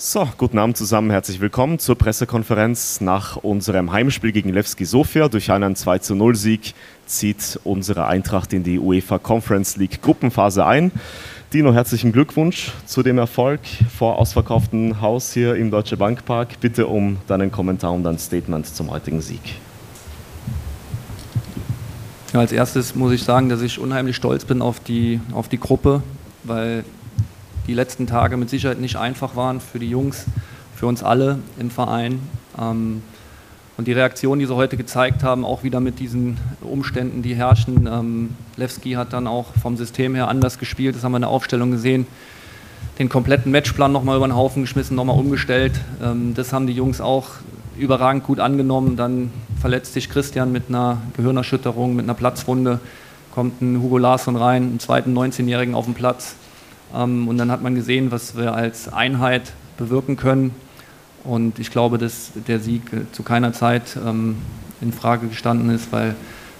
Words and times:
So, 0.00 0.28
guten 0.38 0.58
Abend 0.58 0.76
zusammen, 0.76 1.10
herzlich 1.10 1.40
willkommen 1.40 1.80
zur 1.80 1.98
Pressekonferenz. 1.98 3.00
Nach 3.00 3.34
unserem 3.34 3.90
Heimspiel 3.90 4.30
gegen 4.30 4.50
Levski 4.50 4.84
Sofia 4.84 5.28
durch 5.28 5.50
einen 5.50 5.74
2 5.74 6.14
0 6.14 6.36
Sieg 6.36 6.74
zieht 7.06 7.58
unsere 7.64 8.06
Eintracht 8.06 8.52
in 8.52 8.62
die 8.62 8.78
UEFA 8.78 9.18
Conference 9.18 9.76
League 9.76 10.00
Gruppenphase 10.00 10.64
ein. 10.64 10.92
Dino, 11.52 11.74
herzlichen 11.74 12.12
Glückwunsch 12.12 12.70
zu 12.86 13.02
dem 13.02 13.18
Erfolg 13.18 13.58
vor 13.92 14.20
ausverkauftem 14.20 15.00
Haus 15.00 15.32
hier 15.32 15.56
im 15.56 15.72
Deutsche 15.72 15.96
Bank 15.96 16.24
Park. 16.24 16.60
Bitte 16.60 16.86
um 16.86 17.16
deinen 17.26 17.50
Kommentar 17.50 17.92
und 17.92 18.04
dein 18.04 18.20
Statement 18.20 18.66
zum 18.66 18.92
heutigen 18.92 19.20
Sieg. 19.20 19.40
Ja, 22.32 22.38
als 22.38 22.52
erstes 22.52 22.94
muss 22.94 23.10
ich 23.10 23.24
sagen, 23.24 23.48
dass 23.48 23.62
ich 23.62 23.80
unheimlich 23.80 24.14
stolz 24.14 24.44
bin 24.44 24.62
auf 24.62 24.78
die, 24.78 25.20
auf 25.32 25.48
die 25.48 25.58
Gruppe, 25.58 26.04
weil 26.44 26.84
die 27.68 27.74
letzten 27.74 28.06
Tage 28.06 28.36
mit 28.38 28.48
Sicherheit 28.48 28.80
nicht 28.80 28.96
einfach 28.96 29.36
waren 29.36 29.60
für 29.60 29.78
die 29.78 29.90
Jungs, 29.90 30.24
für 30.74 30.86
uns 30.86 31.02
alle 31.02 31.38
im 31.60 31.70
Verein. 31.70 32.20
Ähm, 32.58 33.02
und 33.76 33.86
die 33.86 33.92
Reaktion, 33.92 34.40
die 34.40 34.46
sie 34.46 34.56
heute 34.56 34.76
gezeigt 34.76 35.22
haben, 35.22 35.44
auch 35.44 35.62
wieder 35.62 35.78
mit 35.78 36.00
diesen 36.00 36.38
Umständen, 36.62 37.22
die 37.22 37.36
herrschen. 37.36 37.86
Ähm, 37.86 38.30
Lewski 38.56 38.92
hat 38.92 39.12
dann 39.12 39.28
auch 39.28 39.52
vom 39.62 39.76
System 39.76 40.16
her 40.16 40.28
anders 40.28 40.58
gespielt, 40.58 40.96
das 40.96 41.04
haben 41.04 41.12
wir 41.12 41.18
in 41.18 41.22
der 41.22 41.30
Aufstellung 41.30 41.70
gesehen. 41.70 42.06
Den 42.98 43.08
kompletten 43.08 43.52
Matchplan 43.52 43.92
nochmal 43.92 44.16
über 44.16 44.26
den 44.26 44.34
Haufen 44.34 44.62
geschmissen, 44.62 44.96
nochmal 44.96 45.16
umgestellt. 45.16 45.78
Ähm, 46.02 46.32
das 46.34 46.52
haben 46.52 46.66
die 46.66 46.72
Jungs 46.72 47.00
auch 47.02 47.28
überragend 47.78 48.24
gut 48.24 48.40
angenommen. 48.40 48.96
Dann 48.96 49.30
verletzt 49.60 49.92
sich 49.92 50.08
Christian 50.08 50.50
mit 50.50 50.64
einer 50.68 51.02
Gehirnerschütterung, 51.16 51.94
mit 51.94 52.06
einer 52.06 52.14
Platzwunde. 52.14 52.80
Kommt 53.32 53.60
ein 53.60 53.80
Hugo 53.80 53.98
Larsson 53.98 54.36
rein, 54.36 54.62
einen 54.62 54.80
zweiten 54.80 55.16
19-Jährigen 55.16 55.74
auf 55.74 55.84
den 55.84 55.94
Platz. 55.94 56.34
Ähm, 56.94 57.28
und 57.28 57.38
dann 57.38 57.50
hat 57.50 57.62
man 57.62 57.74
gesehen, 57.74 58.10
was 58.10 58.36
wir 58.36 58.54
als 58.54 58.92
Einheit 58.92 59.52
bewirken 59.76 60.16
können. 60.16 60.54
Und 61.24 61.58
ich 61.58 61.70
glaube, 61.70 61.98
dass 61.98 62.32
der 62.46 62.60
Sieg 62.60 62.82
zu 63.12 63.22
keiner 63.22 63.52
Zeit 63.52 63.98
ähm, 64.04 64.36
in 64.80 64.92
Frage 64.92 65.28
gestanden 65.28 65.70
ist, 65.70 65.92
weil, 65.92 66.14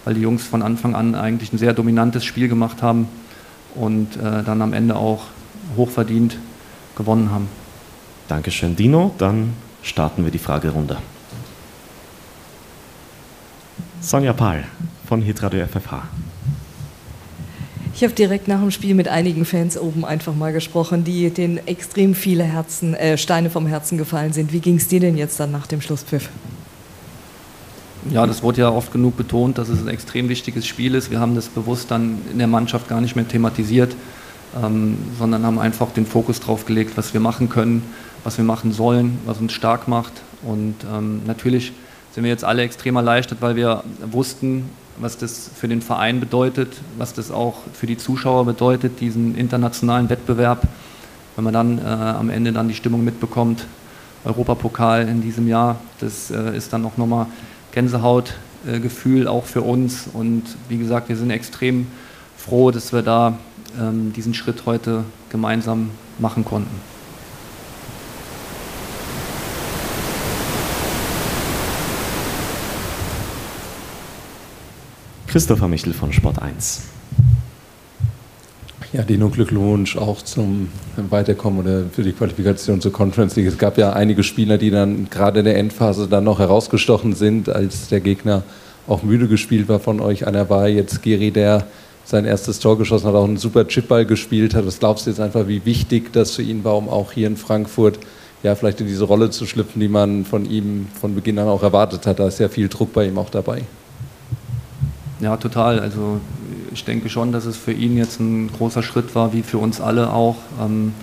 weil 0.05 0.15
die 0.15 0.21
Jungs 0.21 0.47
von 0.47 0.63
Anfang 0.63 0.95
an 0.95 1.15
eigentlich 1.15 1.53
ein 1.53 1.59
sehr 1.59 1.73
dominantes 1.73 2.25
Spiel 2.25 2.49
gemacht 2.49 2.83
haben 2.83 3.09
und 3.75 4.17
äh, 4.17 4.43
dann 4.43 4.61
am 4.63 4.73
Ende 4.73 4.97
auch 4.97 5.25
hochverdient 5.77 6.39
gewonnen 6.97 7.31
haben. 7.31 7.49
Dankeschön, 8.27 8.77
Dino. 8.77 9.15
Dann 9.19 9.55
starten 9.83 10.25
wir 10.25 10.31
die 10.31 10.39
Fragerunde. 10.39 10.99
Sonja 14.01 14.33
Pahl 14.33 14.65
von 15.07 15.23
Hitradio 15.23 15.67
FFH. 15.67 16.03
Ich 17.99 18.05
habe 18.05 18.15
direkt 18.15 18.47
nach 18.47 18.61
dem 18.61 18.71
Spiel 18.71 18.95
mit 18.95 19.09
einigen 19.09 19.45
Fans 19.45 19.77
oben 19.77 20.05
einfach 20.05 20.33
mal 20.33 20.53
gesprochen, 20.53 21.03
die 21.03 21.31
denen 21.31 21.59
extrem 21.67 22.15
viele 22.15 22.45
Herzen, 22.45 22.95
äh, 22.95 23.19
Steine 23.19 23.51
vom 23.51 23.67
Herzen 23.67 23.99
gefallen 23.99 24.33
sind. 24.33 24.53
Wie 24.53 24.61
ging 24.61 24.77
es 24.77 24.87
dir 24.87 25.01
denn 25.01 25.17
jetzt 25.17 25.41
dann 25.41 25.51
nach 25.51 25.67
dem 25.67 25.81
Schlusspfiff? 25.81 26.29
Ja, 28.13 28.25
das 28.25 28.45
wurde 28.45 28.61
ja 28.61 28.71
oft 28.71 28.93
genug 28.93 29.17
betont, 29.17 29.59
dass 29.59 29.69
es 29.69 29.81
ein 29.81 29.89
extrem 29.89 30.29
wichtiges 30.29 30.65
Spiel 30.65 30.95
ist. 30.95 31.11
Wir 31.11 31.19
haben 31.19 31.35
das 31.35 31.49
bewusst 31.49 31.91
dann 31.91 32.21
in 32.31 32.39
der 32.39 32.47
Mannschaft 32.47 32.87
gar 32.87 33.01
nicht 33.01 33.17
mehr 33.17 33.27
thematisiert, 33.27 33.97
ähm, 34.63 34.97
sondern 35.19 35.45
haben 35.45 35.59
einfach 35.59 35.91
den 35.91 36.07
Fokus 36.07 36.39
drauf 36.39 36.67
gelegt, 36.67 36.97
was 36.97 37.15
wir 37.15 37.21
machen 37.21 37.49
können, 37.49 37.83
was 38.23 38.39
wir 38.39 38.45
machen 38.45 38.71
sollen, 38.71 39.19
was 39.27 39.39
uns 39.39 39.53
stark 39.53 39.89
macht. 39.89 40.13
Und 40.45 40.77
ähm, 40.89 41.23
natürlich 41.27 41.73
sind 42.13 42.23
wir 42.23 42.31
jetzt 42.31 42.45
alle 42.45 42.63
extrem 42.63 42.95
erleichtert, 42.95 43.39
weil 43.41 43.57
wir 43.57 43.83
wussten, 44.09 44.71
was 45.01 45.19
das 45.19 45.51
für 45.55 45.69
den 45.69 45.83
Verein 45.83 46.21
bedeutet, 46.21 46.77
was 46.97 47.15
das 47.15 47.31
auch 47.31 47.57
für 47.73 47.87
die 47.87 47.97
Zuschauer 47.97 48.45
bedeutet, 48.45 49.01
diesen 49.01 49.37
internationalen 49.37 50.09
Wettbewerb. 50.11 50.67
Wenn 51.37 51.45
man 51.45 51.55
dann 51.55 51.79
äh, 51.79 51.83
am 51.83 52.31
Ende 52.31 52.53
dann 52.53 52.69
die 52.69 52.75
Stimmung 52.75 53.05
mitbekommt, 53.05 53.67
Europapokal 54.25 55.09
in 55.09 55.23
diesem 55.23 55.47
Jahr, 55.47 55.77
das 56.01 56.31
äh, 56.31 56.57
ist 56.57 56.73
dann 56.73 56.85
auch 56.85 56.97
nochmal 56.97 57.27
Gänsehautgefühl 57.73 59.27
äh, 59.27 59.29
auch 59.29 59.45
für 59.45 59.63
uns. 59.63 60.09
Und 60.13 60.43
wie 60.69 60.79
gesagt, 60.79 61.09
wir 61.09 61.17
sind 61.17 61.31
extrem 61.31 61.87
froh, 62.37 62.71
dass 62.71 62.93
wir 62.93 63.03
da 63.03 63.39
ähm, 63.81 64.13
diesen 64.13 64.35
Schritt 64.35 64.67
heute 64.67 65.05
gemeinsam 65.31 65.91
machen 66.19 66.45
konnten. 66.45 66.88
Christopher 75.29 75.69
Michel 75.69 75.93
von 75.93 76.11
Sport 76.11 76.41
1. 76.41 76.85
Ja, 78.95 79.03
Dino, 79.03 79.29
Glückwunsch 79.29 79.99
auch 79.99 80.23
zum 80.23 80.71
Weiterkommen 80.97 81.61
oder 81.61 81.85
für 81.93 82.03
die 82.03 82.13
Qualifikation 82.13 82.81
zur 82.81 82.93
Conference 82.93 83.37
League. 83.37 83.47
Es 83.47 83.59
gab 83.59 83.77
ja 83.77 83.93
einige 83.93 84.23
Spieler, 84.23 84.57
die 84.57 84.71
dann 84.71 85.11
gerade 85.11 85.41
in 85.41 85.45
der 85.45 85.59
Endphase 85.59 86.09
dann 86.09 86.25
noch 86.25 86.39
herausgestochen 86.39 87.13
sind, 87.13 87.51
als 87.51 87.89
der 87.89 88.01
Gegner 88.01 88.43
auch 88.87 89.03
müde 89.03 89.29
gespielt 89.29 89.69
war 89.69 89.81
von 89.81 90.01
euch. 90.01 90.27
Einer 90.27 90.49
war 90.49 90.67
jetzt 90.67 91.03
Geri, 91.03 91.31
der 91.31 91.67
sein 92.07 92.25
erstes 92.25 92.59
Tor 92.59 92.79
geschossen 92.79 93.09
hat, 93.09 93.15
auch 93.15 93.25
einen 93.25 93.37
super 93.37 93.69
Chipball 93.69 94.07
gespielt 94.07 94.55
hat. 94.55 94.65
Was 94.65 94.79
glaubst 94.79 95.05
du 95.05 95.11
jetzt 95.11 95.21
einfach, 95.21 95.47
wie 95.47 95.67
wichtig 95.67 96.11
das 96.15 96.37
für 96.37 96.43
ihn 96.43 96.65
war, 96.65 96.79
um 96.79 96.89
auch 96.89 97.13
hier 97.13 97.27
in 97.27 97.37
Frankfurt 97.37 97.99
ja 98.43 98.55
vielleicht 98.55 98.81
in 98.81 98.87
diese 98.87 99.05
Rolle 99.05 99.29
zu 99.29 99.45
schlüpfen, 99.45 99.79
die 99.79 99.89
man 99.89 100.25
von 100.25 100.51
ihm 100.51 100.87
von 100.99 101.15
Beginn 101.15 101.39
an 101.39 101.49
auch 101.49 101.63
erwartet 101.63 102.07
hat? 102.07 102.19
Da 102.19 102.29
ist 102.29 102.41
ja 102.41 102.49
viel 102.49 102.69
Druck 102.69 102.95
bei 102.95 103.07
ihm 103.07 103.19
auch 103.19 103.29
dabei. 103.29 103.65
Ja, 105.21 105.37
total. 105.37 105.81
Also 105.81 106.21
ich 106.73 106.85
denke 106.85 107.09
schon, 107.09 107.33
dass 107.33 107.45
es 107.45 107.57
für 107.57 107.73
ihn 107.73 107.97
jetzt 107.97 108.21
ein 108.21 108.51
großer 108.53 108.83
Schritt 108.83 109.15
war, 109.15 109.33
wie 109.33 109.43
für 109.43 109.59
uns 109.59 109.81
alle 109.81 110.13
auch. 110.13 110.37
Ähm, 110.61 110.95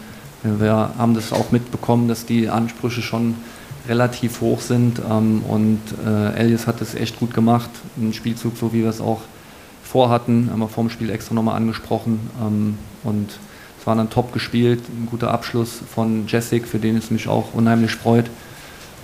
wir 0.43 0.91
haben 0.97 1.15
das 1.15 1.33
auch 1.33 1.51
mitbekommen, 1.51 2.07
dass 2.07 2.25
die 2.25 2.49
Ansprüche 2.49 3.01
schon 3.01 3.35
relativ 3.87 4.41
hoch 4.41 4.61
sind 4.61 4.99
ähm, 4.99 5.43
und 5.47 5.79
äh, 6.05 6.39
Elias 6.39 6.67
hat 6.67 6.81
das 6.81 6.95
echt 6.95 7.19
gut 7.19 7.33
gemacht. 7.33 7.69
Ein 7.97 8.13
Spielzug, 8.13 8.57
so 8.57 8.73
wie 8.73 8.83
wir 8.83 8.89
es 8.89 9.01
auch 9.01 9.21
vorhatten, 9.83 10.49
haben 10.51 10.59
wir 10.59 10.67
vor 10.67 10.83
dem 10.83 10.89
Spiel 10.89 11.09
extra 11.09 11.35
nochmal 11.35 11.55
angesprochen 11.55 12.19
ähm, 12.41 12.77
und 13.03 13.29
es 13.79 13.87
war 13.87 13.95
dann 13.95 14.09
top 14.09 14.33
gespielt, 14.33 14.81
ein 14.89 15.07
guter 15.09 15.31
Abschluss 15.31 15.81
von 15.93 16.25
Jessic, 16.27 16.67
für 16.67 16.79
den 16.79 16.97
es 16.97 17.11
mich 17.11 17.27
auch 17.27 17.53
unheimlich 17.53 17.91
freut. 17.91 18.25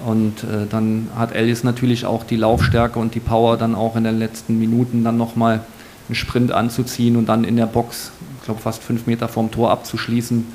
Und 0.06 0.44
äh, 0.44 0.66
dann 0.70 1.10
hat 1.16 1.34
Ellis 1.34 1.64
natürlich 1.64 2.06
auch 2.06 2.24
die 2.24 2.36
Laufstärke 2.38 3.00
und 3.00 3.16
die 3.16 3.20
Power, 3.20 3.58
dann 3.58 3.76
auch 3.76 3.96
in 3.96 4.04
den 4.04 4.18
letzten 4.18 4.58
Minuten 4.60 5.04
dann 5.04 5.18
nochmal 5.18 5.62
einen 6.08 6.16
Sprint 6.16 6.52
anzuziehen 6.52 7.16
und 7.16 7.28
dann 7.28 7.44
in 7.44 7.56
der 7.56 7.68
Box, 7.68 8.12
ich 8.40 8.46
glaube 8.46 8.60
fast 8.60 8.82
fünf 8.84 9.08
Meter 9.08 9.28
vom 9.28 9.52
Tor 9.52 9.72
abzuschließen. 9.72 10.46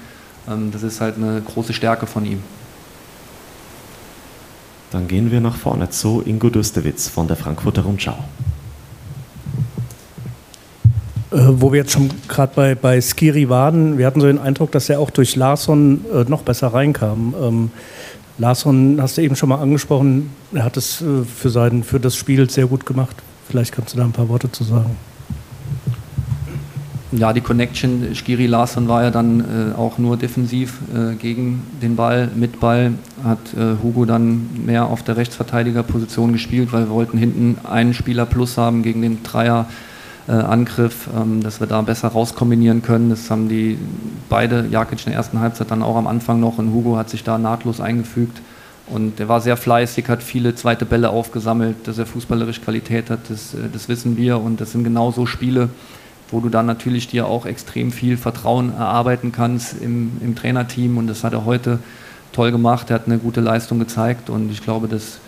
Ähm, 0.49 0.71
das 0.73 0.83
ist 0.83 1.01
halt 1.01 1.17
eine 1.17 1.41
große 1.41 1.73
Stärke 1.73 2.07
von 2.07 2.25
ihm. 2.27 2.43
Dann 4.91 5.09
gehen 5.09 5.31
wir 5.31 5.41
nach 5.41 5.57
vorne 5.57 5.91
zu 5.91 6.23
Ingo 6.25 6.49
Dustewitz 6.49 7.09
von 7.09 7.27
der 7.27 7.37
Frankfurter 7.37 7.83
Rundschau. 7.83 8.17
Äh, 11.33 11.39
wo 11.49 11.73
wir 11.73 11.81
jetzt 11.81 11.93
schon 11.93 12.11
gerade 12.29 12.53
bei, 12.55 12.75
bei 12.75 13.01
Skiri 13.01 13.49
waren, 13.49 13.99
wir 13.99 14.07
hatten 14.07 14.21
so 14.21 14.27
den 14.27 14.39
Eindruck, 14.39 14.71
dass 14.73 14.89
er 14.89 15.01
auch 15.01 15.11
durch 15.11 15.35
Larsson 15.35 16.05
äh, 16.13 16.25
noch 16.29 16.43
besser 16.43 16.69
reinkam. 16.69 17.35
Ähm, 17.41 17.71
Larsson 18.39 18.99
hast 19.01 19.17
du 19.17 19.23
eben 19.23 19.37
schon 19.37 19.49
mal 19.49 19.61
angesprochen, 19.61 20.31
er 20.53 20.65
hat 20.65 20.77
es 20.77 21.01
äh, 21.01 21.25
für, 21.25 21.51
sein, 21.51 21.83
für 21.83 22.01
das 22.01 22.17
Spiel 22.17 22.49
sehr 22.51 22.67
gut 22.67 22.85
gemacht. 22.85 23.17
Vielleicht 23.49 23.73
kannst 23.73 23.95
du 23.95 23.99
da 23.99 24.05
ein 24.05 24.13
paar 24.13 24.29
Worte 24.29 24.51
zu 24.51 24.65
sagen. 24.65 24.97
Ja, 27.13 27.33
die 27.33 27.41
Connection 27.41 28.15
Skiri 28.15 28.47
Larsson 28.47 28.89
war 28.89 29.05
ja 29.05 29.11
dann 29.11 29.41
äh, 29.41 29.79
auch 29.79 29.97
nur 29.97 30.17
defensiv 30.17 30.81
äh, 30.93 31.15
gegen 31.15 31.63
den 31.81 31.97
Ball, 31.97 32.29
mit 32.35 32.61
Ball 32.61 32.93
hat 33.25 33.39
äh, 33.57 33.83
Hugo 33.83 34.05
dann 34.05 34.49
mehr 34.67 34.87
auf 34.87 35.03
der 35.03 35.17
Rechtsverteidigerposition 35.17 36.33
gespielt, 36.33 36.73
weil 36.73 36.87
wir 36.87 36.91
wollten 36.91 37.17
hinten 37.17 37.59
einen 37.65 37.95
Spieler 37.95 38.27
plus 38.27 38.59
haben 38.59 38.83
gegen 38.83 39.03
den 39.03 39.23
Dreier 39.23 39.67
äh, 40.29 40.33
Angriff, 40.33 41.09
ähm, 41.17 41.43
dass 41.43 41.61
wir 41.61 41.67
da 41.67 41.81
besser 41.83 42.09
rauskombinieren 42.09 42.83
können. 42.83 43.11
Das 43.11 43.31
haben 43.31 43.49
die 43.49 43.79
beide, 44.29 44.67
Jakic 44.71 45.01
in 45.01 45.13
der 45.13 45.15
ersten 45.15 45.41
Halbzeit 45.41 45.71
dann 45.71 45.83
auch 45.83 45.97
am 45.97 46.07
Anfang 46.07 46.41
noch 46.41 46.59
und 46.59 46.73
Hugo 46.73 46.97
hat 46.97 47.11
sich 47.11 47.23
da 47.25 47.39
nahtlos 47.39 47.81
eingefügt. 47.81 48.41
Und 48.89 49.19
er 49.19 49.29
war 49.29 49.41
sehr 49.41 49.57
fleißig, 49.57 50.09
hat 50.09 50.23
viele 50.23 50.55
zweite 50.55 50.85
Bälle 50.85 51.11
aufgesammelt, 51.11 51.77
dass 51.89 51.99
er 51.99 52.07
fußballerisch 52.07 52.61
Qualität 52.63 53.11
hat, 53.11 53.21
das, 53.29 53.55
äh, 53.55 53.69
das 53.73 53.89
wissen 53.89 54.17
wir. 54.17 54.41
Und 54.41 54.61
das 54.61 54.73
sind 54.73 54.85
genau 54.85 55.11
so 55.11 55.27
Spiele, 55.27 55.69
wo 56.31 56.41
du 56.41 56.49
dann 56.49 56.67
natürlich 56.67 57.09
dir 57.09 57.27
auch 57.27 57.47
extrem 57.47 57.93
viel 57.93 58.17
Vertrauen 58.17 58.73
erarbeiten 58.75 59.33
kannst 59.33 59.81
im, 59.81 60.13
im 60.21 60.35
Trainerteam. 60.35 60.99
Und 60.99 61.07
das 61.09 61.25
hat 61.25 61.33
er 61.33 61.45
heute 61.45 61.79
toll 62.33 62.53
gemacht. 62.53 62.91
Er 62.91 62.95
hat 62.95 63.07
eine 63.07 63.19
gute 63.19 63.41
Leistung 63.41 63.79
gezeigt. 63.79 64.31
Und 64.31 64.51
ich 64.51 64.63
glaube, 64.63 64.89
dass, 64.89 65.19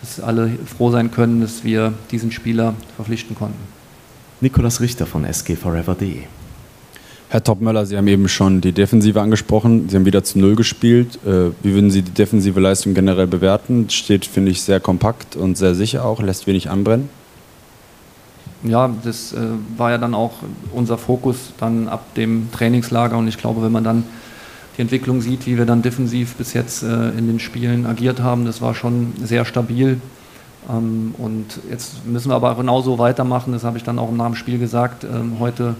dass 0.00 0.20
alle 0.20 0.50
froh 0.66 0.90
sein 0.90 1.10
können, 1.10 1.40
dass 1.40 1.62
wir 1.64 1.92
diesen 2.10 2.32
Spieler 2.32 2.74
verpflichten 2.96 3.36
konnten. 3.36 3.83
Nikolas 4.44 4.82
Richter 4.82 5.06
von 5.06 5.24
sgforever.de. 5.24 6.18
Herr 7.30 7.42
Topmöller, 7.42 7.86
Sie 7.86 7.96
haben 7.96 8.06
eben 8.06 8.28
schon 8.28 8.60
die 8.60 8.72
Defensive 8.72 9.22
angesprochen. 9.22 9.88
Sie 9.88 9.96
haben 9.96 10.04
wieder 10.04 10.22
zu 10.22 10.38
Null 10.38 10.54
gespielt. 10.54 11.18
Äh, 11.24 11.52
wie 11.62 11.72
würden 11.72 11.90
Sie 11.90 12.02
die 12.02 12.10
defensive 12.10 12.60
Leistung 12.60 12.92
generell 12.92 13.26
bewerten? 13.26 13.88
Steht, 13.88 14.26
finde 14.26 14.52
ich, 14.52 14.60
sehr 14.60 14.80
kompakt 14.80 15.34
und 15.34 15.56
sehr 15.56 15.74
sicher 15.74 16.04
auch, 16.04 16.20
lässt 16.20 16.46
wenig 16.46 16.68
anbrennen. 16.68 17.08
Ja, 18.62 18.94
das 19.02 19.32
äh, 19.32 19.38
war 19.78 19.92
ja 19.92 19.98
dann 19.98 20.14
auch 20.14 20.34
unser 20.74 20.98
Fokus 20.98 21.54
dann 21.58 21.88
ab 21.88 22.14
dem 22.14 22.48
Trainingslager 22.52 23.16
und 23.16 23.26
ich 23.28 23.38
glaube, 23.38 23.62
wenn 23.62 23.72
man 23.72 23.82
dann 23.82 24.04
die 24.76 24.82
Entwicklung 24.82 25.22
sieht, 25.22 25.46
wie 25.46 25.56
wir 25.56 25.64
dann 25.64 25.80
defensiv 25.80 26.34
bis 26.34 26.52
jetzt 26.52 26.82
äh, 26.82 27.08
in 27.10 27.28
den 27.28 27.40
Spielen 27.40 27.86
agiert 27.86 28.20
haben, 28.20 28.44
das 28.44 28.60
war 28.60 28.74
schon 28.74 29.14
sehr 29.22 29.46
stabil. 29.46 30.00
Ähm, 30.68 31.14
und 31.18 31.60
jetzt 31.70 32.06
müssen 32.06 32.30
wir 32.30 32.34
aber 32.34 32.54
genauso 32.54 32.98
weitermachen, 32.98 33.52
das 33.52 33.64
habe 33.64 33.76
ich 33.76 33.84
dann 33.84 33.98
auch 33.98 34.10
nach 34.10 34.26
dem 34.26 34.34
Spiel 34.34 34.58
gesagt. 34.58 35.04
Ähm, 35.04 35.38
heute 35.38 35.76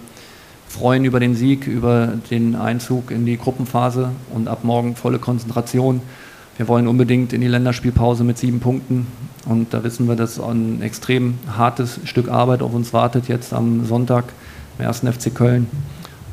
freuen 0.68 1.04
über 1.04 1.20
den 1.20 1.34
Sieg, 1.34 1.66
über 1.66 2.14
den 2.30 2.56
Einzug 2.56 3.10
in 3.10 3.26
die 3.26 3.38
Gruppenphase 3.38 4.10
und 4.34 4.48
ab 4.48 4.64
morgen 4.64 4.96
volle 4.96 5.18
Konzentration. 5.18 6.00
Wir 6.56 6.68
wollen 6.68 6.88
unbedingt 6.88 7.32
in 7.32 7.40
die 7.40 7.48
Länderspielpause 7.48 8.24
mit 8.24 8.38
sieben 8.38 8.60
Punkten 8.60 9.06
und 9.46 9.72
da 9.74 9.84
wissen 9.84 10.08
wir, 10.08 10.16
dass 10.16 10.40
ein 10.40 10.82
extrem 10.82 11.38
hartes 11.56 12.00
Stück 12.04 12.28
Arbeit 12.28 12.62
auf 12.62 12.74
uns 12.74 12.92
wartet 12.92 13.28
jetzt 13.28 13.52
am 13.52 13.84
Sonntag 13.84 14.24
im 14.78 14.86
1. 14.86 15.00
FC 15.00 15.34
Köln 15.34 15.66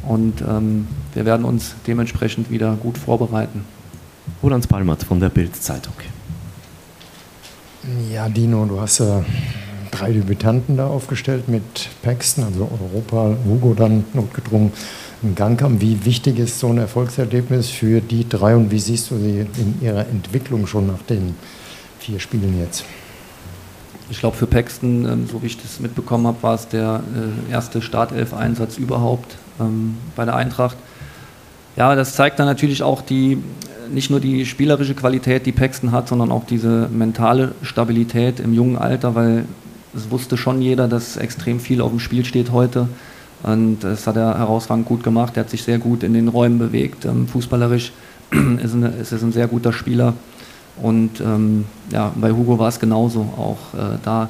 und 0.07 0.41
ähm, 0.41 0.87
wir 1.13 1.25
werden 1.25 1.45
uns 1.45 1.75
dementsprechend 1.87 2.49
wieder 2.49 2.75
gut 2.75 2.97
vorbereiten. 2.97 3.63
Roland 4.41 4.67
Palmert 4.67 5.03
von 5.03 5.19
der 5.19 5.29
Bild-Zeitung. 5.29 5.93
Ja, 8.11 8.29
Dino, 8.29 8.65
du 8.65 8.79
hast 8.79 8.99
ja 8.99 9.25
drei 9.89 10.11
Debütanten 10.11 10.77
da 10.77 10.85
aufgestellt 10.85 11.47
mit 11.47 11.89
Paxton, 12.03 12.43
also 12.43 12.69
Europa, 12.71 13.35
Hugo 13.43 13.73
dann 13.73 14.05
notgedrungen 14.13 14.71
in 15.23 15.33
Gang 15.33 15.59
kam. 15.59 15.81
Wie 15.81 16.05
wichtig 16.05 16.37
ist 16.37 16.59
so 16.59 16.69
ein 16.69 16.77
Erfolgserlebnis 16.77 17.69
für 17.69 17.99
die 17.99 18.29
drei 18.29 18.55
und 18.55 18.69
wie 18.69 18.77
siehst 18.77 19.09
du 19.09 19.17
sie 19.17 19.47
in 19.57 19.81
ihrer 19.81 20.07
Entwicklung 20.07 20.67
schon 20.67 20.87
nach 20.87 21.01
den 21.09 21.35
vier 21.99 22.19
Spielen 22.19 22.59
jetzt? 22.61 22.85
Ich 24.11 24.19
glaube, 24.19 24.37
für 24.37 24.45
Paxton, 24.45 25.05
ähm, 25.05 25.27
so 25.27 25.41
wie 25.41 25.47
ich 25.47 25.59
das 25.59 25.79
mitbekommen 25.79 26.27
habe, 26.27 26.43
war 26.43 26.53
es 26.53 26.67
der 26.67 27.01
äh, 27.49 27.51
erste 27.51 27.81
Startelf-Einsatz 27.81 28.77
überhaupt 28.77 29.37
ähm, 29.59 29.97
bei 30.15 30.25
der 30.25 30.35
Eintracht. 30.35 30.77
Ja, 31.77 31.95
das 31.95 32.13
zeigt 32.13 32.37
dann 32.37 32.45
natürlich 32.45 32.83
auch 32.83 33.01
die, 33.01 33.41
nicht 33.93 34.09
nur 34.09 34.19
die 34.19 34.45
spielerische 34.45 34.93
Qualität, 34.95 35.45
die 35.45 35.51
Paxton 35.51 35.91
hat, 35.91 36.07
sondern 36.07 36.31
auch 36.31 36.45
diese 36.45 36.89
mentale 36.91 37.53
Stabilität 37.61 38.39
im 38.39 38.53
jungen 38.53 38.77
Alter, 38.77 39.15
weil 39.15 39.45
es 39.95 40.09
wusste 40.09 40.37
schon 40.37 40.61
jeder, 40.61 40.87
dass 40.87 41.17
extrem 41.17 41.59
viel 41.59 41.81
auf 41.81 41.89
dem 41.89 41.99
Spiel 41.99 42.25
steht 42.25 42.51
heute. 42.51 42.87
Und 43.43 43.79
das 43.81 44.05
hat 44.07 44.15
er 44.15 44.37
herausragend 44.37 44.85
gut 44.85 45.03
gemacht. 45.03 45.35
Er 45.35 45.43
hat 45.43 45.49
sich 45.49 45.63
sehr 45.63 45.79
gut 45.79 46.03
in 46.03 46.13
den 46.13 46.27
Räumen 46.27 46.59
bewegt. 46.59 47.05
Ähm, 47.05 47.27
fußballerisch 47.27 47.91
ist, 48.63 48.73
eine, 48.73 48.89
ist 48.89 49.11
es 49.11 49.23
ein 49.23 49.31
sehr 49.31 49.47
guter 49.47 49.73
Spieler. 49.73 50.13
Und 50.81 51.19
ähm, 51.21 51.65
ja, 51.91 52.11
bei 52.15 52.31
Hugo 52.31 52.59
war 52.59 52.69
es 52.69 52.79
genauso. 52.79 53.21
Auch 53.21 53.73
äh, 53.77 53.97
da, 54.03 54.29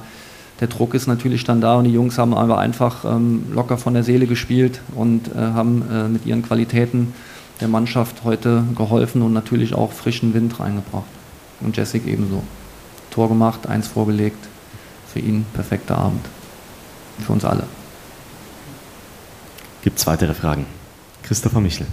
der 0.60 0.68
Druck 0.68 0.94
ist 0.94 1.08
natürlich 1.08 1.44
dann 1.44 1.62
da 1.62 1.75
und 1.75 1.86
die 1.86 1.92
Jungs 1.92 2.18
haben 2.18 2.34
aber 2.34 2.58
einfach 2.58 3.04
ähm, 3.06 3.44
locker 3.54 3.78
von 3.78 3.94
der 3.94 4.04
Seele 4.04 4.28
gespielt 4.28 4.81
und 4.96 5.28
äh, 5.36 5.38
haben 5.38 5.84
äh, 5.92 6.08
mit 6.08 6.25
ihren 6.25 6.42
Qualitäten 6.42 7.13
der 7.62 7.68
Mannschaft 7.68 8.24
heute 8.24 8.63
geholfen 8.75 9.22
und 9.22 9.34
natürlich 9.34 9.75
auch 9.75 9.94
frischen 9.94 10.34
Wind 10.34 10.60
reingebracht. 10.60 11.06
Und 11.62 11.78
Jessic 11.78 12.08
ebenso. 12.08 12.44
Tor 13.12 13.30
gemacht, 13.30 13.68
eins 13.68 13.88
vorgelegt. 13.88 14.48
Für 15.13 15.19
ihn 15.19 15.46
perfekter 15.54 15.98
Abend. 15.98 16.25
Für 17.19 17.34
uns 17.34 17.46
alle. 17.46 17.63
Gibt 19.84 20.00
es 20.00 20.08
weitere 20.08 20.34
Fragen? 20.34 20.66
Christopher 21.24 21.60
Michel. 21.60 21.88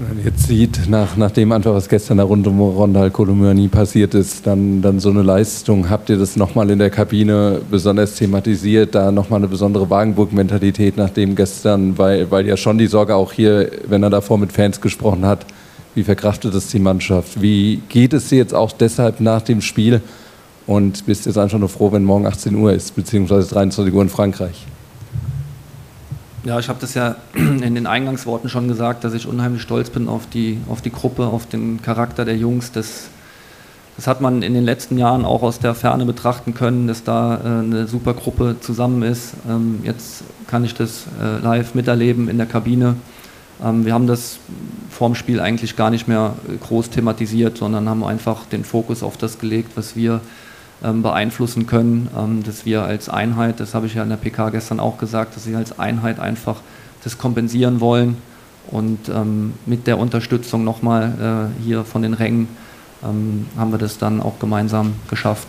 Man 0.00 0.24
jetzt 0.24 0.46
sieht, 0.46 0.88
nach, 0.88 1.16
nach 1.16 1.32
dem 1.32 1.50
einfach, 1.50 1.74
was 1.74 1.88
gestern 1.88 2.20
rund 2.20 2.46
um 2.46 2.60
Rondal 2.60 3.10
Kolomyani 3.10 3.66
passiert 3.66 4.14
ist, 4.14 4.46
dann, 4.46 4.80
dann 4.80 5.00
so 5.00 5.10
eine 5.10 5.22
Leistung, 5.22 5.90
habt 5.90 6.08
ihr 6.08 6.16
das 6.16 6.36
nochmal 6.36 6.70
in 6.70 6.78
der 6.78 6.90
Kabine 6.90 7.60
besonders 7.68 8.14
thematisiert, 8.14 8.94
da 8.94 9.10
nochmal 9.10 9.38
eine 9.38 9.48
besondere 9.48 9.90
Wagenburg-Mentalität, 9.90 10.96
nachdem 10.96 11.34
gestern, 11.34 11.98
weil, 11.98 12.30
weil 12.30 12.46
ja 12.46 12.56
schon 12.56 12.78
die 12.78 12.86
Sorge 12.86 13.16
auch 13.16 13.32
hier, 13.32 13.72
wenn 13.88 14.04
er 14.04 14.10
davor 14.10 14.38
mit 14.38 14.52
Fans 14.52 14.80
gesprochen 14.80 15.26
hat, 15.26 15.44
wie 15.96 16.04
verkraftet 16.04 16.54
es 16.54 16.68
die 16.68 16.78
Mannschaft? 16.78 17.42
Wie 17.42 17.82
geht 17.88 18.12
es 18.12 18.28
dir 18.28 18.38
jetzt 18.38 18.54
auch 18.54 18.70
deshalb 18.70 19.18
nach 19.18 19.42
dem 19.42 19.60
Spiel? 19.60 20.00
Und 20.68 21.06
bist 21.06 21.26
jetzt 21.26 21.38
einfach 21.38 21.58
nur 21.58 21.70
froh, 21.70 21.90
wenn 21.90 22.04
morgen 22.04 22.26
18 22.26 22.54
Uhr 22.54 22.72
ist, 22.72 22.94
beziehungsweise 22.94 23.48
23 23.48 23.92
Uhr 23.92 24.02
in 24.02 24.10
Frankreich? 24.10 24.64
Ja, 26.48 26.58
ich 26.58 26.70
habe 26.70 26.80
das 26.80 26.94
ja 26.94 27.16
in 27.34 27.74
den 27.74 27.86
Eingangsworten 27.86 28.48
schon 28.48 28.68
gesagt, 28.68 29.04
dass 29.04 29.12
ich 29.12 29.26
unheimlich 29.26 29.60
stolz 29.60 29.90
bin 29.90 30.08
auf 30.08 30.26
die, 30.26 30.56
auf 30.70 30.80
die 30.80 30.90
Gruppe, 30.90 31.26
auf 31.26 31.44
den 31.44 31.82
Charakter 31.82 32.24
der 32.24 32.38
Jungs. 32.38 32.72
Das, 32.72 33.08
das 33.96 34.06
hat 34.06 34.22
man 34.22 34.40
in 34.40 34.54
den 34.54 34.64
letzten 34.64 34.96
Jahren 34.96 35.26
auch 35.26 35.42
aus 35.42 35.58
der 35.58 35.74
Ferne 35.74 36.06
betrachten 36.06 36.54
können, 36.54 36.86
dass 36.86 37.04
da 37.04 37.34
äh, 37.34 37.40
eine 37.62 37.86
super 37.86 38.14
Gruppe 38.14 38.56
zusammen 38.62 39.02
ist. 39.02 39.34
Ähm, 39.46 39.80
jetzt 39.82 40.24
kann 40.46 40.64
ich 40.64 40.72
das 40.72 41.04
äh, 41.22 41.38
live 41.42 41.74
miterleben 41.74 42.30
in 42.30 42.38
der 42.38 42.46
Kabine. 42.46 42.96
Ähm, 43.62 43.84
wir 43.84 43.92
haben 43.92 44.06
das 44.06 44.38
vorm 44.88 45.14
Spiel 45.16 45.40
eigentlich 45.40 45.76
gar 45.76 45.90
nicht 45.90 46.08
mehr 46.08 46.32
groß 46.66 46.88
thematisiert, 46.88 47.58
sondern 47.58 47.90
haben 47.90 48.04
einfach 48.04 48.46
den 48.46 48.64
Fokus 48.64 49.02
auf 49.02 49.18
das 49.18 49.38
gelegt, 49.38 49.72
was 49.74 49.96
wir 49.96 50.22
beeinflussen 50.80 51.66
können, 51.66 52.08
ähm, 52.16 52.42
dass 52.44 52.64
wir 52.64 52.82
als 52.82 53.08
Einheit, 53.08 53.60
das 53.60 53.74
habe 53.74 53.86
ich 53.86 53.94
ja 53.94 54.02
in 54.02 54.08
der 54.08 54.16
PK 54.16 54.50
gestern 54.50 54.80
auch 54.80 54.98
gesagt, 54.98 55.36
dass 55.36 55.46
wir 55.46 55.58
als 55.58 55.78
Einheit 55.78 56.20
einfach 56.20 56.60
das 57.04 57.18
kompensieren 57.18 57.80
wollen 57.80 58.16
und 58.68 59.08
ähm, 59.08 59.54
mit 59.66 59.86
der 59.86 59.98
Unterstützung 59.98 60.64
nochmal 60.64 61.50
äh, 61.60 61.62
hier 61.64 61.84
von 61.84 62.02
den 62.02 62.14
Rängen 62.14 62.48
haben 63.00 63.70
wir 63.70 63.78
das 63.78 63.98
dann 63.98 64.20
auch 64.20 64.40
gemeinsam 64.40 64.94
geschafft. 65.08 65.46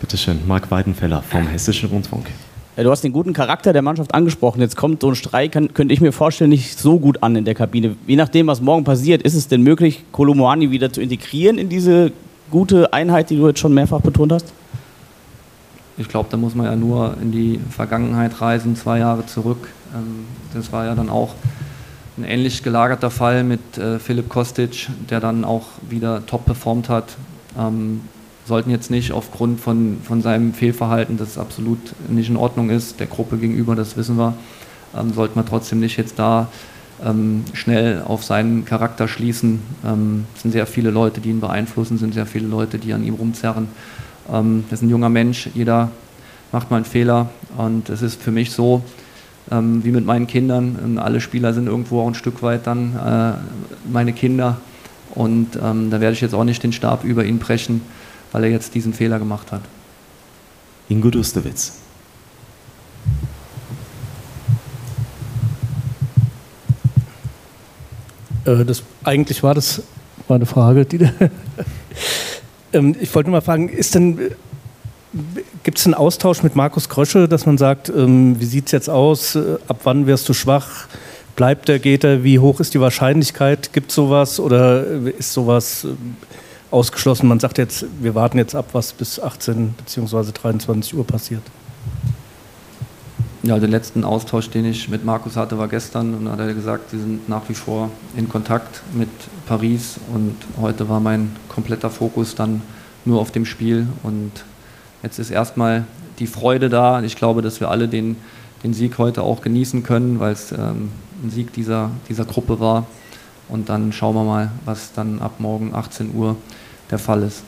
Bitte 0.00 0.16
schön, 0.16 0.46
Marc 0.46 0.70
Weidenfeller 0.70 1.22
vom 1.22 1.48
Hessischen 1.48 1.88
Rundfunk. 1.88 2.28
Du 2.74 2.90
hast 2.90 3.04
den 3.04 3.12
guten 3.12 3.34
Charakter 3.34 3.74
der 3.74 3.82
Mannschaft 3.82 4.14
angesprochen. 4.14 4.62
Jetzt 4.62 4.76
kommt 4.76 5.02
so 5.02 5.10
ein 5.10 5.14
Streik, 5.14 5.52
kann, 5.52 5.74
könnte 5.74 5.92
ich 5.92 6.00
mir 6.00 6.10
vorstellen, 6.10 6.48
nicht 6.48 6.78
so 6.78 6.98
gut 6.98 7.22
an 7.22 7.36
in 7.36 7.44
der 7.44 7.54
Kabine. 7.54 7.96
Je 8.06 8.16
nachdem, 8.16 8.46
was 8.46 8.62
morgen 8.62 8.84
passiert, 8.84 9.20
ist 9.22 9.34
es 9.34 9.46
denn 9.46 9.62
möglich, 9.62 10.04
Kolomoani 10.10 10.70
wieder 10.70 10.90
zu 10.90 11.02
integrieren 11.02 11.58
in 11.58 11.68
diese 11.68 12.12
gute 12.50 12.94
Einheit, 12.94 13.28
die 13.28 13.36
du 13.36 13.46
jetzt 13.46 13.60
schon 13.60 13.74
mehrfach 13.74 14.00
betont 14.00 14.32
hast? 14.32 14.54
Ich 15.98 16.08
glaube, 16.08 16.28
da 16.30 16.38
muss 16.38 16.54
man 16.54 16.64
ja 16.64 16.74
nur 16.74 17.14
in 17.20 17.30
die 17.30 17.60
Vergangenheit 17.68 18.40
reisen, 18.40 18.74
zwei 18.74 19.00
Jahre 19.00 19.26
zurück. 19.26 19.68
Ähm, 19.94 20.24
das 20.54 20.72
war 20.72 20.86
ja 20.86 20.94
dann 20.94 21.10
auch 21.10 21.34
ein 22.16 22.24
ähnlich 22.24 22.62
gelagerter 22.62 23.10
Fall 23.10 23.44
mit 23.44 23.76
äh, 23.76 23.98
Philipp 23.98 24.30
Kostic, 24.30 24.88
der 25.10 25.20
dann 25.20 25.44
auch 25.44 25.66
wieder 25.90 26.24
top 26.24 26.46
performt 26.46 26.88
hat. 26.88 27.16
Ähm, 28.42 28.48
sollten 28.48 28.70
jetzt 28.70 28.90
nicht 28.90 29.12
aufgrund 29.12 29.60
von, 29.60 29.98
von 30.02 30.22
seinem 30.22 30.54
Fehlverhalten, 30.54 31.16
das 31.16 31.38
absolut 31.38 31.78
nicht 32.08 32.28
in 32.28 32.36
Ordnung 32.36 32.70
ist, 32.70 33.00
der 33.00 33.06
Gruppe 33.06 33.36
gegenüber, 33.36 33.76
das 33.76 33.96
wissen 33.96 34.16
wir, 34.16 34.34
ähm, 34.98 35.12
sollten 35.12 35.36
wir 35.36 35.46
trotzdem 35.46 35.80
nicht 35.80 35.96
jetzt 35.96 36.18
da 36.18 36.48
ähm, 37.04 37.44
schnell 37.52 38.02
auf 38.02 38.24
seinen 38.24 38.64
Charakter 38.64 39.08
schließen. 39.08 39.60
Ähm, 39.84 40.24
es 40.34 40.42
sind 40.42 40.52
sehr 40.52 40.66
viele 40.66 40.90
Leute, 40.90 41.20
die 41.20 41.30
ihn 41.30 41.40
beeinflussen, 41.40 41.94
es 41.94 42.00
sind 42.00 42.14
sehr 42.14 42.26
viele 42.26 42.46
Leute, 42.46 42.78
die 42.78 42.92
an 42.92 43.04
ihm 43.04 43.14
rumzerren. 43.14 43.68
Ähm, 44.32 44.64
das 44.70 44.80
ist 44.80 44.86
ein 44.86 44.90
junger 44.90 45.08
Mensch, 45.08 45.48
jeder 45.54 45.90
macht 46.50 46.70
mal 46.70 46.76
einen 46.76 46.84
Fehler 46.84 47.30
und 47.56 47.88
es 47.88 48.02
ist 48.02 48.20
für 48.22 48.30
mich 48.30 48.50
so, 48.50 48.82
ähm, 49.50 49.84
wie 49.84 49.90
mit 49.90 50.04
meinen 50.04 50.26
Kindern, 50.26 50.98
alle 50.98 51.20
Spieler 51.20 51.54
sind 51.54 51.66
irgendwo 51.66 52.02
auch 52.02 52.08
ein 52.08 52.14
Stück 52.14 52.42
weit 52.42 52.66
dann 52.66 52.94
äh, 52.96 53.32
meine 53.90 54.12
Kinder 54.12 54.58
und 55.14 55.58
ähm, 55.62 55.90
da 55.90 56.00
werde 56.00 56.12
ich 56.14 56.20
jetzt 56.20 56.34
auch 56.34 56.44
nicht 56.44 56.62
den 56.62 56.72
Stab 56.72 57.04
über 57.04 57.24
ihn 57.24 57.38
brechen 57.38 57.80
weil 58.32 58.44
er 58.44 58.50
jetzt 58.50 58.74
diesen 58.74 58.92
Fehler 58.92 59.18
gemacht 59.18 59.52
hat. 59.52 59.62
Ingo 60.88 61.10
Dustewitz. 61.10 61.78
Äh, 68.44 68.64
das, 68.64 68.82
eigentlich 69.04 69.42
war 69.42 69.54
das 69.54 69.82
war 70.28 70.36
eine 70.36 70.46
Frage, 70.46 70.84
die 70.84 70.98
ähm, 72.72 72.96
ich 73.00 73.14
wollte 73.14 73.30
nur 73.30 73.38
mal 73.38 73.44
fragen, 73.44 73.68
ist 73.68 73.94
denn 73.94 74.18
gibt 75.62 75.78
es 75.78 75.86
einen 75.86 75.94
Austausch 75.94 76.42
mit 76.42 76.56
Markus 76.56 76.88
Krösche, 76.88 77.28
dass 77.28 77.44
man 77.44 77.58
sagt, 77.58 77.88
ähm, 77.90 78.40
wie 78.40 78.44
sieht 78.44 78.66
es 78.66 78.72
jetzt 78.72 78.88
aus, 78.88 79.34
äh, 79.34 79.58
ab 79.68 79.80
wann 79.84 80.06
wirst 80.06 80.28
du 80.28 80.32
schwach, 80.32 80.86
bleibt 81.36 81.68
er, 81.68 81.78
geht 81.78 82.04
er, 82.04 82.24
wie 82.24 82.38
hoch 82.38 82.60
ist 82.60 82.74
die 82.74 82.80
Wahrscheinlichkeit, 82.80 83.72
gibt 83.72 83.90
es 83.90 83.94
sowas 83.94 84.40
oder 84.40 84.84
ist 84.84 85.32
sowas 85.32 85.84
ähm, 85.84 86.16
ausgeschlossen. 86.72 87.28
Man 87.28 87.40
sagt 87.40 87.58
jetzt, 87.58 87.86
wir 88.00 88.14
warten 88.14 88.38
jetzt 88.38 88.54
ab, 88.54 88.70
was 88.72 88.92
bis 88.92 89.20
18 89.20 89.74
bzw. 89.74 90.32
23 90.32 90.96
Uhr 90.96 91.06
passiert. 91.06 91.42
Ja, 93.44 93.58
den 93.58 93.72
letzten 93.72 94.04
Austausch, 94.04 94.50
den 94.50 94.64
ich 94.64 94.88
mit 94.88 95.04
Markus 95.04 95.36
hatte, 95.36 95.58
war 95.58 95.66
gestern 95.66 96.14
und 96.14 96.26
da 96.26 96.32
hat 96.32 96.38
er 96.38 96.54
gesagt, 96.54 96.90
sie 96.90 96.98
sind 96.98 97.28
nach 97.28 97.48
wie 97.48 97.54
vor 97.54 97.90
in 98.16 98.28
Kontakt 98.28 98.82
mit 98.94 99.08
Paris 99.46 99.96
und 100.14 100.36
heute 100.60 100.88
war 100.88 101.00
mein 101.00 101.34
kompletter 101.48 101.90
Fokus 101.90 102.36
dann 102.36 102.62
nur 103.04 103.20
auf 103.20 103.32
dem 103.32 103.44
Spiel 103.44 103.88
und 104.04 104.30
jetzt 105.02 105.18
ist 105.18 105.30
erstmal 105.30 105.86
die 106.20 106.28
Freude 106.28 106.68
da. 106.68 107.02
Ich 107.02 107.16
glaube, 107.16 107.42
dass 107.42 107.58
wir 107.58 107.68
alle 107.68 107.88
den, 107.88 108.16
den 108.62 108.74
Sieg 108.74 108.98
heute 108.98 109.22
auch 109.22 109.40
genießen 109.40 109.82
können, 109.82 110.20
weil 110.20 110.34
es 110.34 110.52
ähm, 110.52 110.90
ein 111.24 111.30
Sieg 111.30 111.52
dieser, 111.52 111.90
dieser 112.08 112.24
Gruppe 112.24 112.60
war. 112.60 112.86
Und 113.48 113.68
dann 113.68 113.92
schauen 113.92 114.14
wir 114.14 114.24
mal, 114.24 114.50
was 114.64 114.92
dann 114.92 115.20
ab 115.20 115.34
morgen 115.38 115.74
18 115.74 116.14
Uhr 116.14 116.36
der 116.92 116.98
Fall 116.98 117.22
ist. 117.24 117.42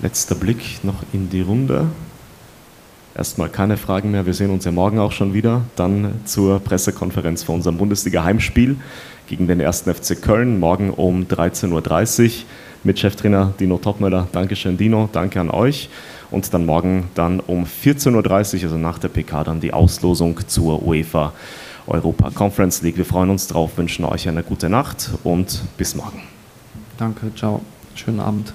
Letzter 0.00 0.34
Blick 0.34 0.84
noch 0.84 1.02
in 1.12 1.30
die 1.30 1.40
Runde. 1.40 1.86
erstmal 3.16 3.48
keine 3.48 3.78
Fragen 3.78 4.10
mehr. 4.10 4.26
Wir 4.26 4.34
sehen 4.34 4.50
uns 4.50 4.66
ja 4.66 4.72
morgen 4.72 4.98
auch 4.98 5.12
schon 5.12 5.32
wieder. 5.32 5.62
Dann 5.74 6.20
zur 6.26 6.60
Pressekonferenz 6.60 7.42
vor 7.42 7.54
unserem 7.54 7.78
Bundesliga-Heimspiel 7.78 8.76
gegen 9.26 9.48
den 9.48 9.62
1. 9.62 9.84
FC 9.84 10.20
Köln, 10.20 10.60
morgen 10.60 10.90
um 10.90 11.24
13.30 11.24 12.24
Uhr 12.24 12.30
mit 12.84 12.98
Cheftrainer 12.98 13.54
Dino 13.58 13.78
Topmöller. 13.78 14.28
Dankeschön, 14.32 14.76
Dino. 14.76 15.08
Danke 15.10 15.40
an 15.40 15.50
euch. 15.50 15.88
Und 16.30 16.52
dann 16.52 16.66
morgen 16.66 17.08
dann 17.14 17.40
um 17.40 17.64
14.30 17.64 18.12
Uhr, 18.58 18.62
also 18.64 18.76
nach 18.76 18.98
der 18.98 19.08
PK, 19.08 19.44
dann 19.44 19.60
die 19.60 19.72
Auslosung 19.72 20.38
zur 20.46 20.86
UEFA 20.86 21.32
Europa 21.86 22.30
Conference 22.30 22.82
League. 22.82 22.98
Wir 22.98 23.06
freuen 23.06 23.30
uns 23.30 23.46
drauf, 23.46 23.78
wünschen 23.78 24.04
euch 24.04 24.28
eine 24.28 24.42
gute 24.42 24.68
Nacht 24.68 25.10
und 25.24 25.62
bis 25.78 25.94
morgen. 25.94 26.35
Danke, 26.98 27.34
ciao. 27.34 27.60
Schönen 27.94 28.20
Abend. 28.20 28.52